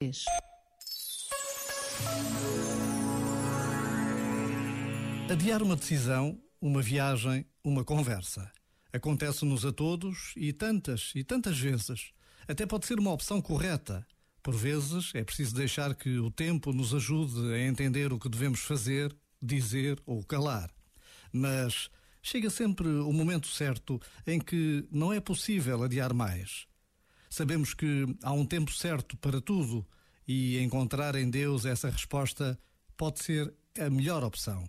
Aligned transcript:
3. 0.00 0.24
Adiar 5.28 5.60
uma 5.60 5.74
decisão, 5.74 6.40
uma 6.60 6.80
viagem, 6.80 7.44
uma 7.64 7.84
conversa. 7.84 8.48
Acontece-nos 8.92 9.66
a 9.66 9.72
todos 9.72 10.32
e 10.36 10.52
tantas 10.52 11.10
e 11.16 11.24
tantas 11.24 11.58
vezes. 11.58 12.12
Até 12.46 12.64
pode 12.64 12.86
ser 12.86 13.00
uma 13.00 13.10
opção 13.12 13.42
correta. 13.42 14.06
Por 14.42 14.54
vezes 14.54 15.12
é 15.16 15.24
preciso 15.24 15.54
deixar 15.56 15.92
que 15.96 16.16
o 16.20 16.30
tempo 16.30 16.72
nos 16.72 16.94
ajude 16.94 17.52
a 17.52 17.58
entender 17.58 18.12
o 18.12 18.20
que 18.20 18.28
devemos 18.28 18.60
fazer, 18.60 19.14
dizer 19.42 20.00
ou 20.06 20.22
calar. 20.22 20.70
Mas 21.32 21.90
chega 22.22 22.50
sempre 22.50 22.86
o 22.86 23.12
momento 23.12 23.48
certo 23.48 24.00
em 24.24 24.38
que 24.38 24.86
não 24.92 25.12
é 25.12 25.18
possível 25.18 25.82
adiar 25.82 26.14
mais. 26.14 26.68
Sabemos 27.30 27.74
que 27.74 28.06
há 28.22 28.32
um 28.32 28.46
tempo 28.46 28.72
certo 28.72 29.16
para 29.18 29.40
tudo 29.40 29.86
e 30.26 30.58
encontrar 30.58 31.14
em 31.14 31.28
Deus 31.30 31.66
essa 31.66 31.90
resposta 31.90 32.58
pode 32.96 33.22
ser 33.22 33.52
a 33.78 33.90
melhor 33.90 34.24
opção. 34.24 34.64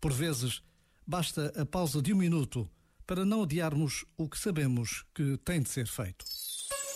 Por 0.00 0.12
vezes, 0.12 0.62
basta 1.06 1.52
a 1.56 1.64
pausa 1.64 2.00
de 2.02 2.12
um 2.12 2.16
minuto 2.16 2.68
para 3.06 3.24
não 3.24 3.42
adiarmos 3.42 4.04
o 4.16 4.28
que 4.28 4.38
sabemos 4.38 5.04
que 5.14 5.36
tem 5.38 5.62
de 5.62 5.68
ser 5.68 5.86
feito. 5.86 6.24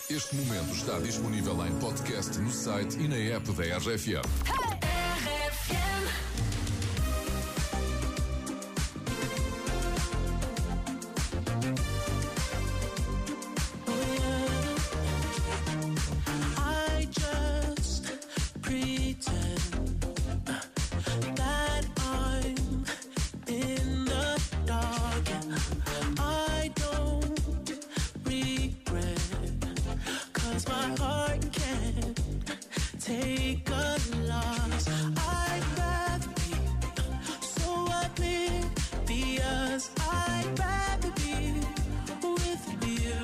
Este 0.08 0.34
momento 0.34 0.70
está 0.70 0.98
disponível 1.00 1.66
em 1.66 1.78
podcast 1.80 2.38
no 2.38 2.50
site 2.50 2.96
e 2.98 3.06
na 3.08 3.16
app 3.16 3.52
da 3.52 3.76
RFM. 3.76 4.67
take 33.08 33.68
a 33.70 33.96
loss. 34.32 34.84
I'd 35.48 35.64
rather 35.82 36.30
be 36.40 36.52
so 37.40 37.70
oblivious. 38.04 39.82
I'd 39.98 40.52
rather 40.58 41.10
be 41.22 41.36
with 42.22 42.64
you. 42.86 43.18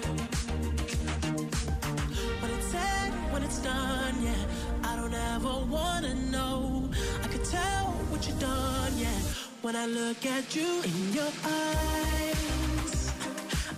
When 2.41 2.51
it's 2.57 2.67
said, 2.75 3.11
when 3.33 3.43
it's 3.43 3.59
done, 3.61 4.15
yeah. 4.29 4.45
I 4.91 4.97
don't 4.97 5.13
ever 5.35 5.55
wanna 5.75 6.15
know. 6.35 6.89
I 7.23 7.27
could 7.33 7.45
tell 7.59 7.87
what 8.11 8.27
you've 8.27 8.41
done, 8.41 8.91
yeah. 8.97 9.19
When 9.61 9.77
I 9.77 9.85
look 9.87 10.25
at 10.25 10.57
you 10.57 10.69
in 10.91 10.99
your 11.13 11.33
eyes, 11.63 12.97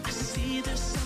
I 0.05 0.11
see 0.11 0.61
there's 0.63 0.79
something. 0.81 1.06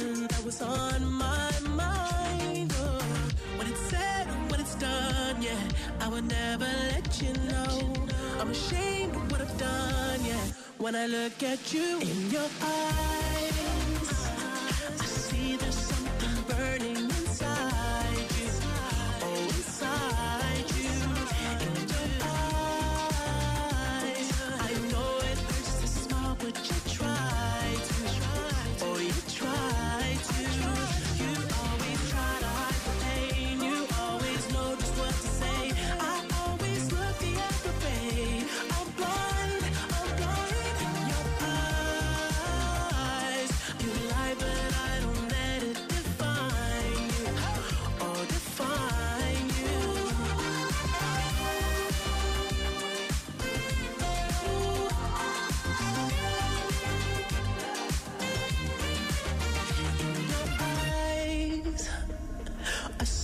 what's 0.51 0.61
on 0.63 1.05
my 1.13 1.51
mind. 1.77 2.73
Oh. 2.77 2.99
When 3.57 3.67
it's 3.67 3.79
said, 3.91 4.27
when 4.49 4.59
it's 4.59 4.75
done, 4.75 5.41
yeah, 5.41 5.57
I 6.01 6.07
will 6.09 6.23
never 6.23 6.65
let 6.65 7.21
you 7.21 7.31
know. 7.49 7.93
I'm 8.37 8.49
ashamed 8.49 9.15
of 9.15 9.31
what 9.31 9.39
I've 9.39 9.57
done, 9.57 10.19
yeah. 10.25 10.45
When 10.77 10.93
I 10.95 11.05
look 11.05 11.41
at 11.43 11.73
you 11.73 11.99
in 11.99 12.31
your 12.31 12.49
eyes. 12.61 13.10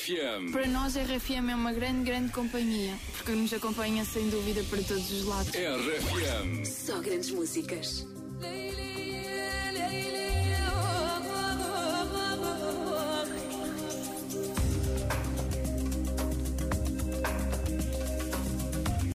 RFM. 0.00 0.52
Para 0.52 0.66
nós, 0.66 0.96
a 0.96 1.02
RFM 1.02 1.50
é 1.50 1.54
uma 1.54 1.72
grande, 1.72 2.04
grande 2.04 2.32
companhia, 2.32 2.94
porque 3.18 3.32
nos 3.32 3.52
acompanha 3.52 4.04
sem 4.04 4.28
dúvida 4.30 4.64
para 4.70 4.82
todos 4.82 5.10
os 5.12 5.24
lados. 5.26 5.52
RFM. 5.54 6.64
Só 6.64 7.00
grandes 7.00 7.30
músicas. 7.30 8.19